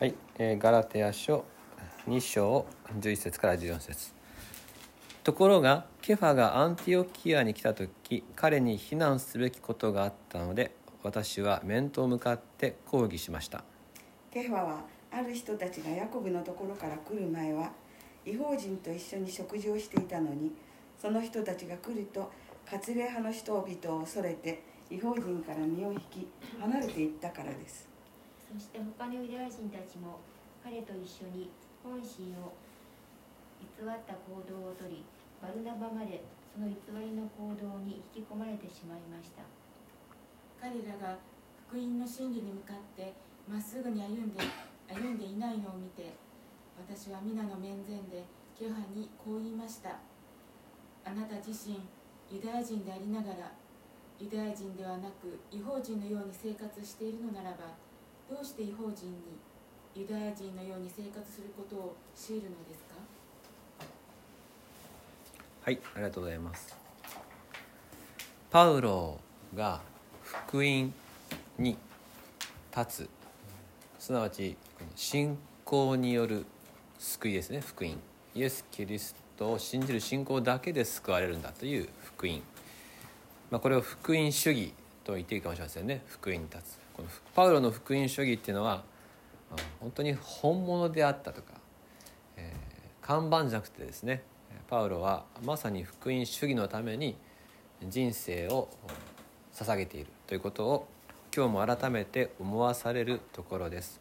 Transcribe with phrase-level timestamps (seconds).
[0.00, 1.44] はい、えーガラテヤ書
[2.08, 2.64] 2章
[2.98, 4.14] 11節から14節。
[5.22, 13.62] ところがケファがアンティオキアに来た時彼に非難すべきことがあったので私は面と向かって抗議しました。
[14.32, 14.80] ケファは
[15.12, 17.70] ある人たちがヤコブのところから来る前は
[18.24, 20.52] 違法人と一緒に食事をしていたのに
[20.98, 22.32] その人たちが来ると
[22.64, 26.26] 割礼派の人々を恐れて違法人から身を引き
[26.58, 27.89] 離れていったからです。
[28.50, 30.18] そして他のユダヤ人たちも
[30.58, 31.50] 彼と一緒に
[31.86, 32.50] 本心を
[33.62, 35.06] 偽った行動をとり
[35.40, 39.46] バルナバまでその偽りの行動に引き込まれてしまいました。
[40.60, 41.16] 彼らが
[41.68, 43.14] 福音の真理に向かって
[43.48, 44.42] まっすぐに歩んで
[44.92, 46.12] 歩んでいないのを見て
[46.76, 48.26] 私は皆の面前で
[48.58, 49.96] ケファにこう言いました。
[51.04, 51.80] あなた自身
[52.28, 53.52] ユダヤ人でありながら
[54.18, 57.72] ユダヤ人ではなく違法人のように生活しているのならば
[58.30, 59.16] どうして違法人に
[59.94, 62.94] ユダヤ人のように生活することを強いるのですか？
[65.62, 66.76] はいありがとうございます。
[68.50, 69.18] パウロ
[69.54, 69.80] が
[70.22, 70.94] 福音
[71.58, 71.76] に
[72.76, 73.08] 立つ。
[73.98, 74.56] すなわち
[74.94, 76.46] 信仰による
[76.98, 77.98] 救いですね福音。
[78.36, 82.40] イエス・キリストを信じる信仰だけで救われるんだという福音、
[83.50, 86.02] まあ、これを福音主義と言っていいかもしれませんね。
[86.06, 86.79] 福音に立つ。
[87.00, 88.84] このパウロの福音主義っていうのは
[89.80, 91.54] 本当に本物であったとか、
[92.36, 92.70] えー
[93.00, 94.22] 看板じゃなくてですね
[94.68, 97.16] パウロはまさに福音主義のために
[97.88, 98.68] 人生を
[99.52, 100.88] 捧げているということを
[101.34, 104.00] 今日も改めて思わされるところです。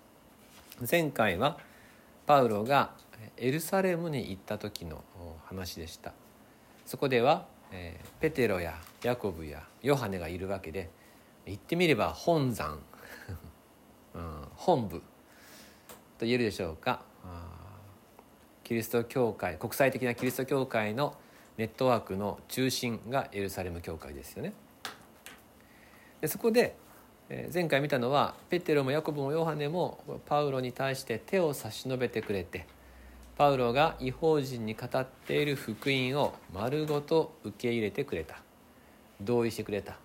[0.90, 1.58] 前回は
[2.28, 2.92] パウロが
[3.38, 5.04] エルサレムに行った時の
[5.46, 6.14] 話でした。
[6.86, 7.48] そこでは
[8.20, 10.90] ペテロやヤコブやヨハネがいるわけで
[11.46, 12.80] 言ってみれば本山、
[14.56, 15.00] 本部
[16.18, 17.02] と言えるでしょうか。
[18.64, 21.16] キリスト教会国際的なキリスト教会の
[21.58, 24.54] ネットワークの中心がエルサレム教会ですよね。
[26.22, 26.76] でそこで
[27.54, 32.68] 前回見たのはペテロもヤコブもヨハネもパウロに対して手を差し伸べてくれて
[33.38, 38.42] パウロが違法人に語っている福音を丸ごと受け入れてくれた。
[39.22, 39.98] 同意してくれた。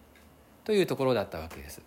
[0.65, 1.83] というところだったわけです。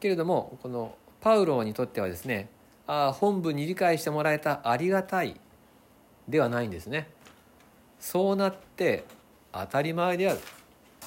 [0.00, 2.48] けれどもこのパウロにとってはですね
[2.86, 5.40] ああ本部に理解してもらえたありがたい
[6.28, 7.08] ではないんですね。
[8.00, 9.04] そうなって
[9.52, 10.40] 当たり前である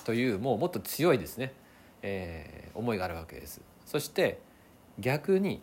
[0.03, 1.53] というもうもっと強いですね、
[2.01, 3.59] えー思いがあるわけです。
[3.85, 4.39] そして
[4.99, 5.61] 逆に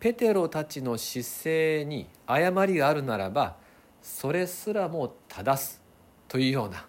[0.00, 3.56] ペテロたちの姿勢に誤りがあるならば
[4.02, 5.82] それすらも正す
[6.28, 6.86] というような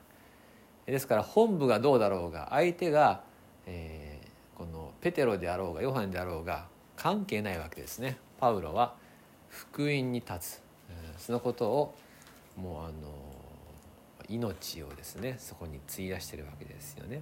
[0.88, 3.22] ですから本部がどうだろうが相手が、
[3.66, 4.28] えー
[4.58, 6.66] このペテロであろうがヨハネであろうが
[6.96, 8.18] 関係ないわけですね。
[8.40, 8.96] パウロは
[9.50, 10.62] 福音に立つ。
[10.90, 11.96] うんそのことを
[12.56, 12.94] もうあの
[14.28, 17.22] 命をですねそこに費やしてるわけですよね。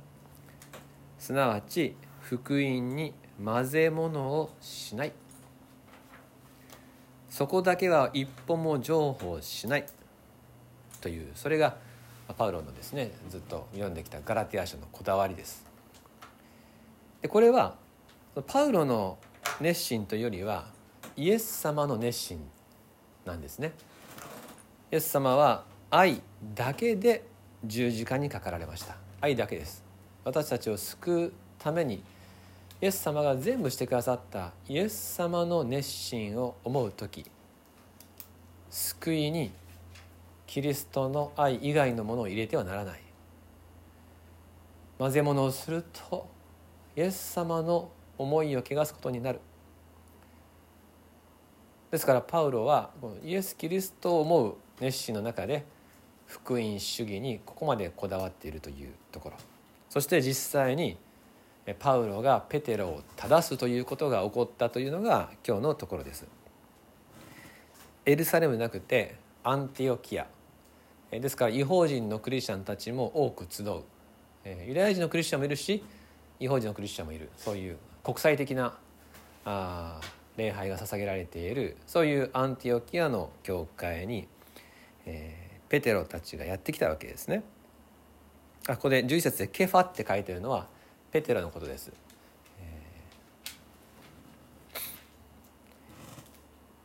[1.19, 5.11] すなわち福音に混ぜ物をしない。
[7.29, 9.85] そこだけは一歩も譲歩しない。
[11.01, 11.75] というそれが
[12.33, 15.65] パウロのですねずっと読んできたガラテヤ書のこだわりです。
[17.21, 17.75] でこれは
[18.47, 19.17] パウロの
[19.61, 20.67] 熱心というよりは
[21.15, 22.39] イエス様の熱心
[23.25, 23.73] なんですね。
[24.91, 26.21] イエス様は愛
[26.55, 27.23] だけで
[27.63, 28.97] 十字架にかかられました。
[29.21, 29.83] 愛だけです。
[30.23, 31.95] 私たちを救うために
[32.81, 37.25] イエス様が全部してくださったイエス様の熱心を思う時
[38.69, 39.51] 救いに
[40.47, 42.99] キリストの愛以外のものを入れてはならない。
[44.97, 46.27] 混ぜ物をすると
[46.95, 49.39] イエス様の思いを汚すことになる。
[51.91, 55.65] ですからパウロはこのイエス・キリストを思う熱心の中で
[56.25, 59.37] 福音主義にここまでこだわっているというところ。
[59.89, 60.97] そして実際に
[61.79, 66.25] パウロがペテロを正すということが起こったというのが今日のところです。
[68.05, 70.27] エルサレムなくてアンティオキア。
[71.19, 73.83] ですから違法人のクリスチャンたちも多く集う
[74.67, 75.83] ユダヤ人のクリスチャンもいるし
[76.39, 78.77] 違法人のクリスチャンもいるそういう国際的な
[79.45, 79.99] あ
[80.37, 84.27] 礼拝が捧げられているそういうアンティオキアの教会に、
[85.05, 87.43] えーペテロたちがやってきたわけですね。
[88.67, 90.67] あここで11節で「ケファ」って書いてるのは
[91.11, 91.91] ペテロのことです。
[92.61, 92.81] え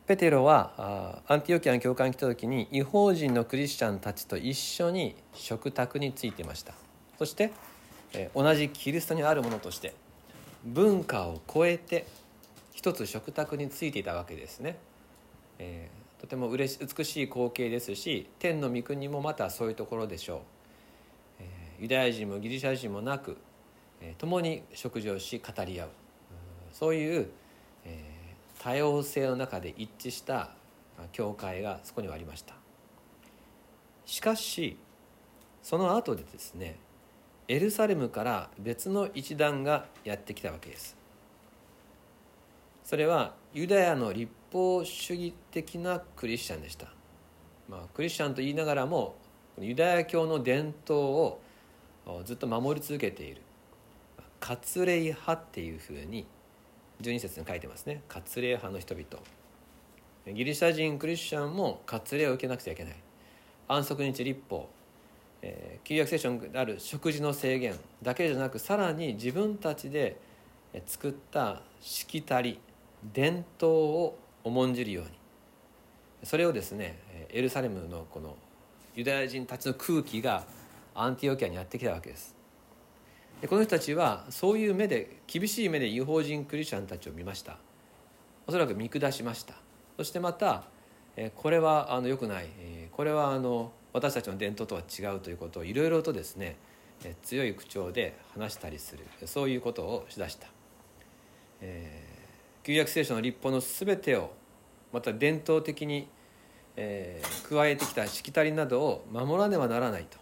[0.11, 6.73] ペテロはアンティオキアの教会に来た時に違法人のクリスチャンたちと一緒に食卓についてました。
[7.17, 7.53] そして、
[8.35, 9.93] 同じキリストにあるものとして
[10.65, 12.07] 文化を超えて
[12.73, 14.77] 一つ食卓についていたわけですね、
[15.59, 20.39] えー、とてもうれし美しい光景ですし天の御国もまたそういうところでしょう、
[21.39, 23.37] えー、ユダヤ人もギリシャ人もなく、
[24.01, 25.89] えー、共に食事をし語り合う。
[26.73, 27.29] そういう、
[27.85, 28.10] えー、
[28.63, 30.51] 多様性の中で一致した
[31.13, 32.53] 教会がそこにはありました。
[34.05, 34.77] しかし
[35.63, 36.77] その後でですね
[37.47, 40.95] エルサレムから別の一団がやってきたわけです。
[42.83, 46.87] それはユダヤの立法主義的なクリスチャンでした、
[47.67, 49.15] まあ、クリスチャンと言いながらも
[49.59, 51.41] ユダヤ教の伝統を
[52.25, 53.41] ずっと守り続けている。
[54.39, 56.27] 割礼派っていうふうに
[57.01, 58.01] 12節に書いてますね。
[58.07, 59.05] 割礼派の人々。
[60.35, 62.95] ギリシャ人クリスチャンも割礼を受けなくちゃいけない。
[63.67, 64.69] 安息日立法、
[65.41, 70.17] えー、旧約聖書にある食事の制限だけじゃなくさらに自分たちで
[70.85, 72.59] 作ったしきたり
[73.13, 75.11] 伝統を重んじるように。
[76.23, 76.99] それをですね
[77.29, 78.35] エルサレムのこの
[78.95, 80.43] ユダヤ人たちの空気が
[80.93, 82.40] アンティオキアにやってきたわけです。
[83.47, 87.57] この人たちはそういう目で厳しい目で違法人クリスチャンたちを見ました。
[88.45, 89.55] おそらく見下しました。
[89.97, 90.63] そしてまた
[91.35, 92.47] これはあの良くない。
[92.91, 96.55] これはあの私たちの伝統とは違うということをいろいろとですね
[97.23, 99.05] 強い口調で話したりする。
[99.25, 100.47] そういうことをしだした、
[101.61, 104.33] えー、旧約聖書の立法の全てを
[104.93, 106.07] また伝統的に、
[106.75, 110.20] えー、加えてきたしきたりなどを守らねばならないと。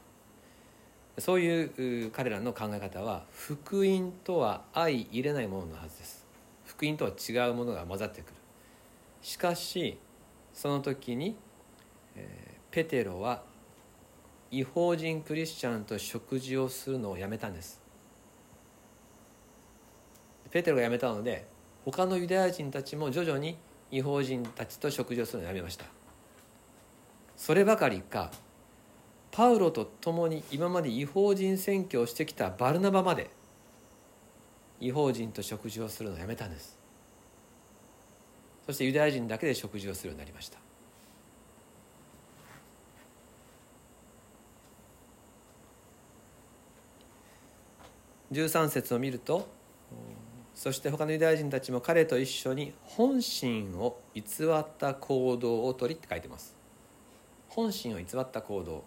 [1.20, 6.28] そういう彼らの考え方は福音とは相入れないもののはずです。
[6.66, 8.34] 福音とは違うものが混ざってくる。
[9.22, 9.98] しかし
[10.54, 11.36] その時に、
[12.16, 13.42] えーペテロは
[14.52, 17.82] 違法人クリスチャンと食事をするのをやめたんです。
[20.52, 21.48] ペテロがやめたので
[21.84, 23.58] 他のユダヤ人たちも徐々に
[23.90, 25.86] 違法人たちと食事をするのをやめました。
[27.36, 28.32] そればかりか
[29.32, 33.30] パウロと共に今まで違法人選挙をしてきたバルナバまで
[34.80, 36.78] 違法人と食事をするのをやめたんです。
[38.66, 40.60] そしてユダヤ人だけで食事をするようになりました。
[48.32, 49.48] 13節を見ると
[50.54, 56.56] そして他のユダヤ人たちも彼と一緒に本心を偽った行動をとりって書いてます。
[57.48, 58.84] 本心を偽った行動。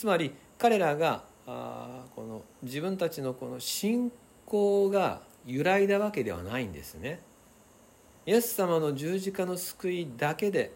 [0.00, 4.10] つまり彼らがあこの自分たちのこの信
[4.46, 7.20] 仰が揺らいだわけではないんですね。
[8.24, 10.72] イエス様の十字架の救いだけで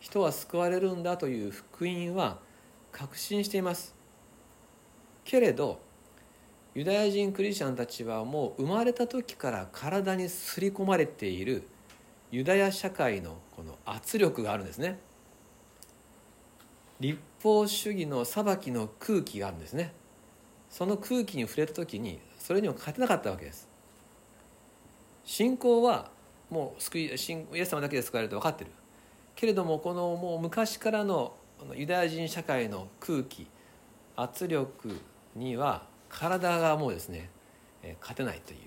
[0.00, 2.38] 人は救われるんだという福音は
[2.90, 3.94] 確信しています。
[5.24, 5.78] けれど
[6.74, 11.68] ユダヤ人クリスチャンたちはもう生まれた時から体に刷り込まれている
[12.30, 14.98] ユダヤ社会のこの圧力があるんですね。
[17.00, 19.92] 立法主義の裁きの空気があるんですね。
[20.70, 23.68] その空気に触れた時にそれにも勝てなかったわけです。
[25.24, 26.10] 信仰は
[26.50, 28.70] もう救いイエス様だけで救われると分かってる。
[29.34, 31.34] けれどもこのもう昔からの
[31.74, 33.46] ユダヤ人社会の空気
[34.16, 35.00] 圧力
[35.34, 37.30] には体がもうですね、
[38.00, 38.58] 勝てないという。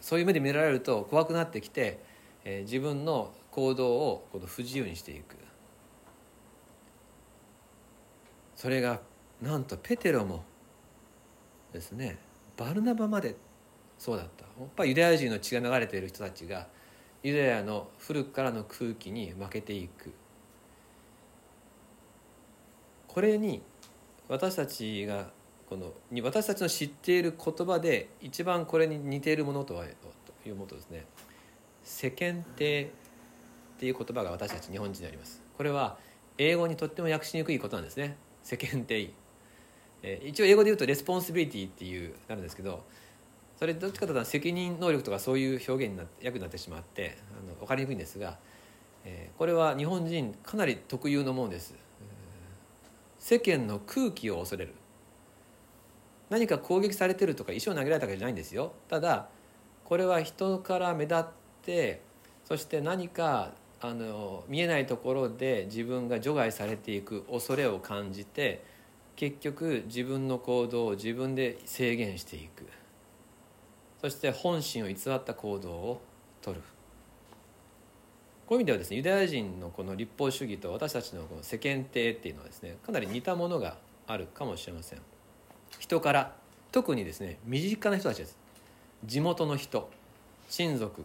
[0.00, 2.00] そういう目で見られると怖くなってきて、
[2.44, 5.36] 自分の行動をこの不自由にしていく。
[8.56, 9.00] それが
[9.40, 10.44] なんとペテロも
[11.72, 12.18] ですね
[12.56, 13.36] バルナバまで
[13.98, 14.44] そうだった。
[14.44, 16.66] やっぱユダヤ人の血が流れている人たちが
[17.22, 20.12] ユダヤの古くからの空気に負けていく。
[23.08, 23.62] これに
[24.28, 25.30] 私たちが
[25.68, 31.06] この私たちの知っている言葉で一番これに似ているものとはというものとですね
[31.82, 32.88] 世間体っ
[33.78, 35.42] ていう言葉が私たち日本人にあります。
[35.56, 35.98] これは
[36.38, 38.16] 英語にとっても訳しにくいことなんですね。
[38.46, 39.12] 世間体、
[40.04, 42.84] えー、一応英語で言うと responsibility っていうなるんですけど
[43.58, 48.38] それどっちかというと責任能力とかそういう表現になって訳になってしまってあの分かりにくいんですが、
[49.04, 51.74] えー、これは日本人かなり特有のものです。
[53.18, 54.74] 世間の空気を恐れる。
[56.30, 58.74] 何か攻撃されてるとか石を投げられたわけじゃないんですよ。
[58.88, 59.28] ただ
[59.84, 61.24] これは人から目立っ
[61.62, 62.00] て
[62.44, 63.50] そして何か
[63.86, 68.64] あの見えないところで自分が除外されていく恐れを感じて
[69.14, 72.66] 結局自分の行動を自分で制限していく。
[74.00, 76.00] そして本心を偽った行動を
[76.42, 76.60] とる。
[78.46, 83.76] こういう意味ではですねユダヤ人のこの立法主義と私たちのこの世間体っていうのはですねかなり似たものが
[84.06, 84.98] あるかもしれません。
[85.78, 86.34] 人から
[86.72, 88.36] 特にですね身近な人たちです。
[89.04, 89.88] 地元の人
[90.48, 91.04] 親族、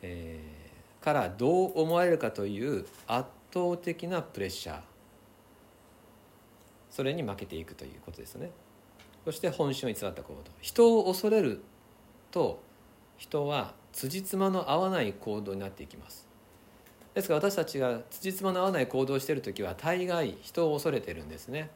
[0.00, 0.67] えー
[1.00, 4.80] からどう思われるかという圧倒的なプレッシャー。
[6.90, 8.50] それに負けていくということですね。
[9.24, 10.42] そして本心を偽った行動。
[10.60, 11.62] 人を恐れる
[12.30, 12.62] と
[13.16, 16.26] 人は辻褄の合わない行動になっていきます。
[17.14, 21.70] ですから私たちが辻褄の合わない行動をしている時は大概人を恐れてるんですね。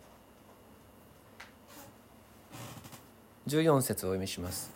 [3.49, 4.73] 14節をお読みします。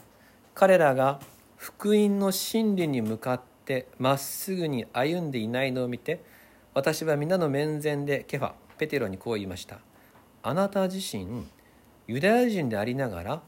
[0.55, 1.21] 彼らが
[1.57, 3.56] 福音の真理に向かって
[3.99, 6.23] まっすぐに歩んでいないのを見て
[6.75, 9.79] 私は皆の面前でケファペテロにこう言いました。
[10.43, 11.45] あなた自身
[12.07, 13.43] ユダヤ人でありながら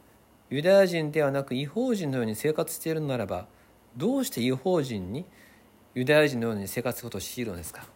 [0.50, 3.46] ユダヤ人ではなく違法人のように生活しているのならば
[3.96, 5.24] どうして違法人に
[5.94, 7.86] ユダヤ人のように生活することを強いるのですか？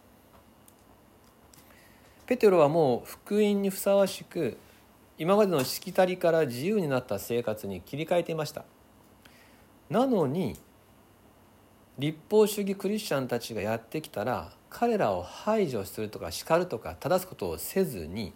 [2.25, 4.57] ペテロはもう福音にふさわしく
[5.17, 8.63] 今までのしきたりから自由になった生活に切り替えていました。
[9.89, 10.55] なのに
[11.99, 18.33] 立法主義クリスチャンたちがやってきたら彼らを排除するとか叱るとか正すことをせずに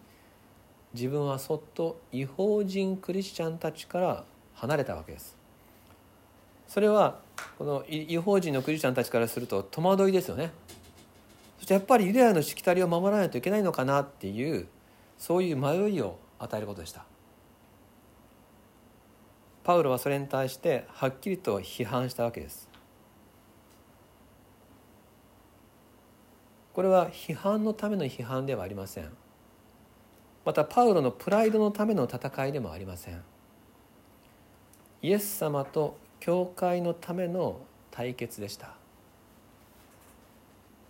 [0.94, 4.24] 自分はそっと違法人クリスチャンたちから
[4.54, 5.36] 離れたわけです。
[6.68, 7.20] それは
[7.58, 10.52] この違法人のクリスチャンたちからすると戸惑いですよね。
[11.58, 14.68] そしてやっぱりユダヤのしきたりを守らないといけないのかなっていう
[15.18, 17.06] そういう迷いを与えることでした。
[19.64, 22.67] パウロはそれに対してはっきりと批判したわけです。
[26.78, 29.10] これは批判のための批判ではありません。
[30.46, 33.24] またパウロのプライドのための戦いでもありません。
[35.02, 38.76] イエス様と教会のための対決でした。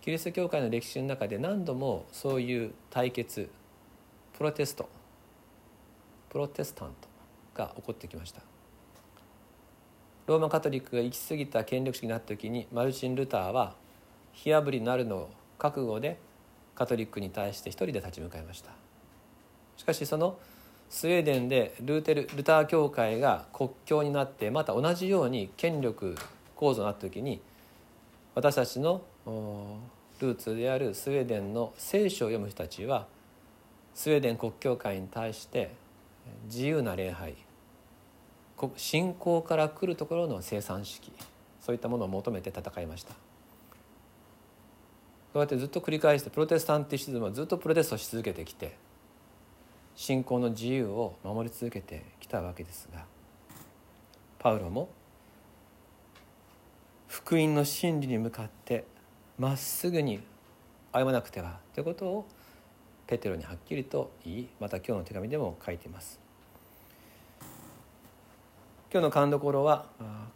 [0.02, 3.48] キリスト教会の歴史の中で何度もそういう対決
[4.36, 4.90] プロテスト
[6.28, 7.08] プロテスタント
[7.54, 8.42] が起こってきました。
[10.26, 13.74] ローマカトリックが行き過ぎた権力主義になった時にマルチン・ルターは
[14.34, 16.18] 火あぶりになるのを覚悟で
[16.74, 18.70] カトリックに対して一人で立ち向かいました。
[19.76, 20.38] しかしその
[20.90, 26.16] スウェーデンでルーテルルター教会が国教になってまた同じように権力
[26.56, 27.40] 構造になった時に
[28.34, 29.02] 私たちの
[30.20, 33.06] ルーツであるスウェーデンの聖書を読む人たちは
[33.94, 35.74] スウェーデン国教会に対して
[36.46, 37.34] 自由な礼拝
[38.76, 41.12] 信仰から来るところの生産式
[41.60, 43.14] そういったものを求めて戦いました。
[45.34, 48.76] うやってずっと繰り返してプロテスタンティシズムはずっとプロテストし続けてきて
[49.94, 53.04] 信仰の自由を守り続けてきたわけですが
[54.38, 54.88] パウロも
[57.08, 58.84] 福音の真理に向かって
[59.38, 60.20] まっすぐに
[60.92, 62.26] 歩まなくてはということを
[63.06, 66.27] ペテロにはっきりと言いまた今日の手紙でも書いています。
[68.90, 69.84] 今日の勘どころは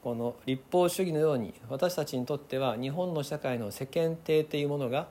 [0.03, 5.09] この立法主義のように私たちにとっては日本の社会の世間体というものが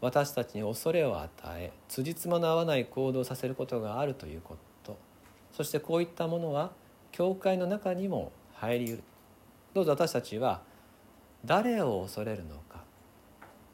[0.00, 4.96] 私たちに恐れを与え辻褄の合わない行動をさせることがあるということ。
[5.52, 6.72] そしてこういったものは
[7.12, 9.02] 教会の中にも入りうる。
[9.74, 10.62] どうぞ私たちは
[11.44, 12.82] 誰を恐れるのか。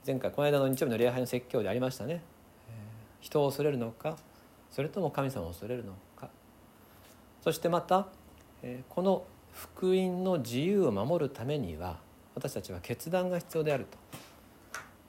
[0.07, 2.21] 前回この間の日曜日の礼拝の説教でありましたね。
[3.21, 4.19] 人を恐れるのか
[4.71, 6.29] それとも神様を恐れるのか。
[7.41, 8.09] そしてまた
[8.89, 11.99] この福音の自由を守るためには
[12.35, 13.99] 私たちは決断が必要であると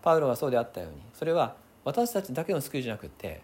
[0.02, 3.42] パウロはそうであったようにそれは私たちだけの救いじゃなくて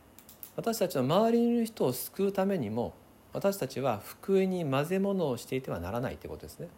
[0.56, 2.94] 私たちの周りにいる人を救うためにも
[3.34, 6.70] 私たちは福音に混ぜ物をしていてはならないということですね。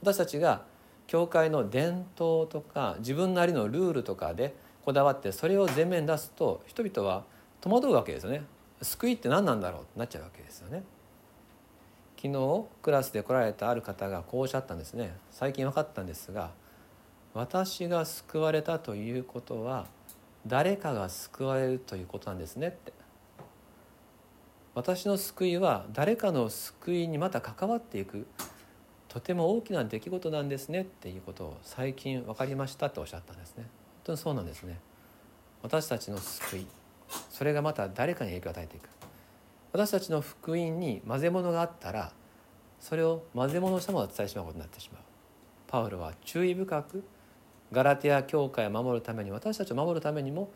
[0.00, 0.62] 私たちが
[1.08, 7.24] 教会の伝統とか自分なりのルールとかでこだわってそれを前面に出すと人々は
[7.60, 8.44] 戸惑うわけですよね。
[8.82, 10.84] 救いって何なんだろうってなっちゃうわけですよね。
[12.24, 15.14] 昨日クラスで来られたある方がこうおっしゃったんですね。
[15.30, 16.52] 最近分かったんですが
[17.34, 19.84] 私が救われたということは
[20.46, 22.94] 誰かが救われるということなんですねって。
[24.74, 28.26] 私の救いは誰かの救いにまた関わっていく
[29.08, 33.64] とても大きな出来事なんですねっていうことを最近分かりましたとおっしゃったんですね。
[33.64, 33.66] 本
[34.04, 34.80] 当にそうなんですね。
[35.62, 36.66] 私たちの救い
[37.28, 38.88] それがまた誰かに影響を与えていく。
[39.74, 42.12] 私たちの福音に混ぜ物があったら
[42.78, 45.02] それを混ぜ物したものを伝えてしまうことになってしまう。
[45.66, 47.02] パウロは注意深く
[47.72, 50.52] ガラテヤ教会を守るために私たちを守るためにも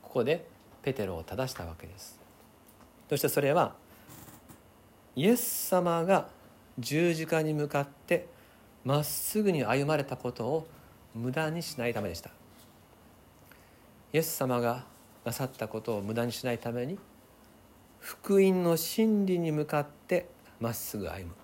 [0.00, 0.46] ここで
[0.80, 2.18] ペテロを正したわけです。
[3.10, 3.74] そしてそれは
[5.16, 6.28] イエス様が
[6.78, 8.26] 十字架に向かって
[8.86, 10.66] まっすぐに歩まれたことを
[11.14, 12.30] 無駄にしないためでした。
[14.14, 14.86] イエス様が
[15.26, 16.98] なさったことを無駄にしないために
[18.02, 20.26] 福音の真理に向かって
[20.60, 21.34] まっすぐ歩む。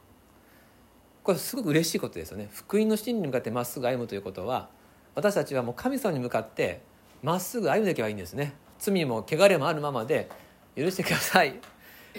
[1.22, 2.48] これすごく嬉しいことですよね。
[2.52, 4.68] 福音の真理に向かってまっすぐ歩むということは
[5.14, 6.82] 私たちはもう神様に向かって
[7.22, 8.54] まっすぐ歩んでいけばいいんですね。
[8.78, 10.28] 罪も汚れもあるままで
[10.76, 11.52] 許してください。
[11.52, 11.58] こ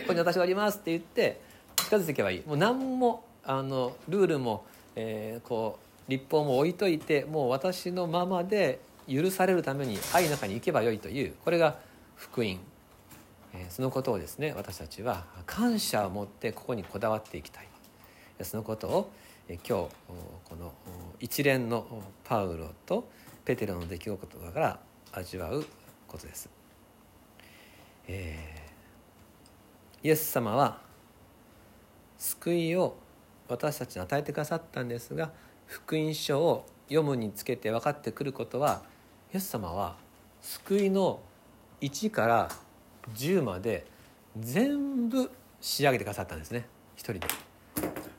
[0.08, 1.42] こに私はありますって言って
[1.76, 2.44] 近づいていけばいい。
[2.46, 4.66] もう何もあのルールも、
[4.96, 11.78] えーこう立法も置いといてもう私のままで許されるために愛の中に行けばよいというこれが
[12.16, 12.58] 福音、
[13.70, 17.68] そのことをですね私たちは感謝を持ってここにこだわっていきたい
[18.42, 19.12] そのことを
[19.48, 20.74] え今日この
[21.20, 23.10] 一連のパウロと
[23.46, 24.80] ペテロの出来事から
[25.12, 25.66] 味わう
[26.08, 26.50] ことです。
[28.08, 28.60] えー
[30.02, 30.78] イエス様は
[32.18, 32.96] 救いを
[33.50, 35.32] 私たちに与えてくださったんですが
[35.66, 38.84] 福音書を読むにつけて分かってくることは
[39.34, 39.98] イエス様は
[40.42, 41.20] 救いの
[41.82, 42.50] 1から
[43.16, 43.86] 10まで
[44.40, 45.30] 全部
[45.62, 47.22] 仕上げてくださったんですね一人で。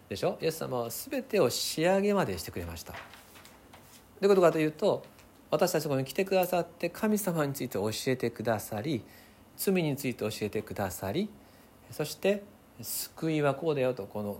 [0.09, 0.39] でしょ？
[0.41, 2.93] イエス様は全てを仕上げまでしてくれました。
[2.93, 2.99] ど
[4.23, 5.05] ういうことかというと
[5.51, 9.03] 私たちのとこに来てくださって神様について教えてくださり
[9.57, 11.29] 罪について教えてくださり
[11.91, 12.43] そして
[12.81, 14.39] 救いはこうだよとこの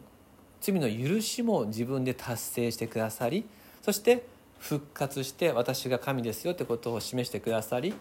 [0.61, 3.45] 罪の許しも自分で達成してくださり
[3.83, 4.25] そして
[4.59, 7.95] 復活して私が神ですよということを示してくださり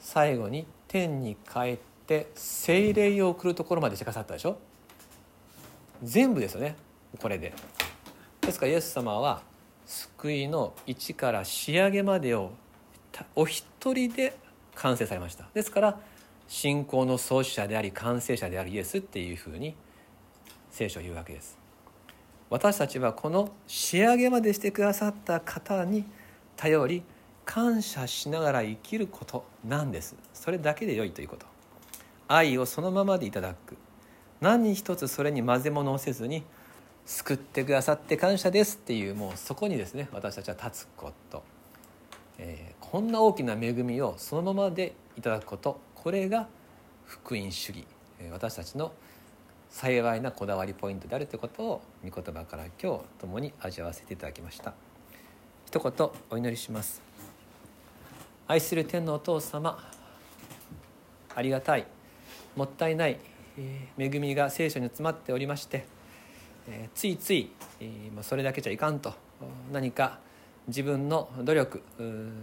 [0.00, 4.58] 最後に天に帰って聖霊を送るところまでしてくださったでしょ？
[6.04, 6.76] 全部ですよね
[7.20, 7.52] これで。
[8.40, 9.42] ですからイエス様は
[9.86, 12.52] 救いの一から仕上げまでを
[13.34, 14.36] お一人で
[14.76, 15.48] 完成されました。
[15.52, 15.98] ですから
[16.46, 19.74] 信仰の創始者であり完成者であるイエスっていうふうに
[20.70, 21.58] 聖書を言うわけです。
[22.50, 26.04] 私たちはこの仕上げまでしてくださった方に
[26.54, 27.02] 頼り
[27.44, 30.16] 感謝しながら生きることなんです。
[30.32, 31.46] それだけで良いということ。
[32.28, 33.76] 愛をそのままでいただく。
[34.40, 36.42] 何一つそれに混ぜ物をせずに
[37.06, 41.42] 救ってくださって感謝ですっていうもうそこにですね私たちは立つこと、
[42.38, 45.80] えーこんな大きな恵みをそのままでいただくこと。
[45.96, 46.46] これが
[47.06, 47.84] 福音主義。
[48.30, 48.92] 私たちの
[49.68, 54.74] 幸いなこだわりポイントであるということを御言葉から今日共に味わわせていただきました。
[55.66, 57.02] 一言お祈りします。
[58.46, 59.78] 愛する天のお父様
[61.34, 61.86] ありがたい
[62.56, 63.18] もったいない、
[63.98, 65.86] 恵みが聖書に詰まっておりまして、
[66.94, 67.50] ついつい、
[68.22, 69.14] それだけじゃいかんと
[69.72, 70.18] 何か
[70.68, 71.82] 自分の努力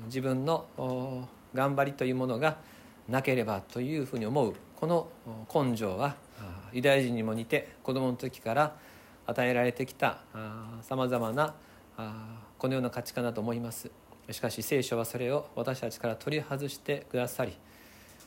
[0.06, 2.58] 自分の頑張りというものが
[3.08, 5.08] なければというふうに思うこの
[5.54, 6.16] 根性は
[6.74, 8.76] ユダヤ人にも似て子供の時から
[9.28, 10.20] 与えられてきた
[10.82, 11.54] さまざまな
[12.58, 13.90] このような価値観だと思います。
[14.30, 17.54] しかし聖書はそれを私たちから取り外してくださり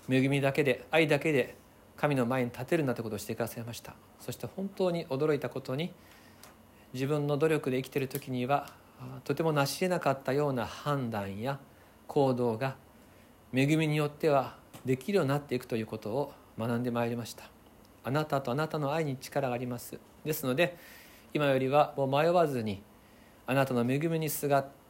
[0.08, 1.56] 恵みだけで愛だけで
[1.96, 3.94] 神の前に立てるんだということをしてくださいました。
[4.20, 5.92] そして本当に驚いたことに
[6.92, 8.68] 自分の努力で生きている時には
[9.24, 11.58] とても成し得なかったような判断や
[12.06, 12.76] 行動が
[13.52, 17.44] 恵みによってはできるようになっていくということを学んでまいりました。
[18.02, 19.98] あなたとあなたの愛に力があります。
[20.24, 20.76] ですので
[21.32, 22.82] 今よりはもう迷わずに
[23.46, 24.83] あなたの恵みにすがって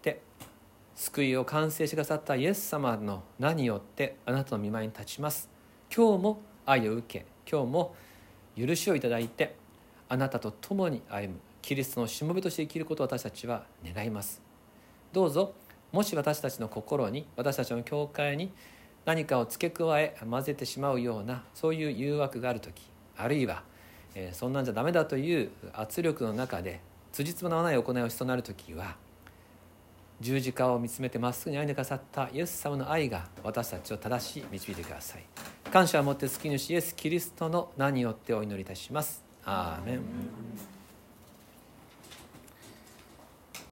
[0.96, 5.50] 救いを完成してくださったイエス様の名によってあなたの御前に立ちます。
[5.94, 7.94] 今日も愛を受け今日も
[8.56, 9.56] 許しをいただいて
[10.08, 14.42] あなたと共に歩むキリストのしもべとして生きることを私たちは願います。
[15.12, 15.54] どうぞ
[15.92, 18.52] もし私たちの心に私たちの教会に
[19.04, 22.82] 何かを付け加え混ぜてしまうようなそういう誘惑がある時
[23.16, 23.62] あるいは、
[24.14, 26.80] えーそんなんじゃダメだという圧力の中で
[27.12, 28.96] 辻褄の合わない行いをしそうなる時は
[30.20, 35.24] 十字架を見つめてまっすぐに歩んでくださったイエス様の愛が私たちを正し導いてください。
[35.70, 39.24] 感謝を持って救い主イエス・キリストの名によってお祈りいたします。
[39.44, 40.00] アーメン。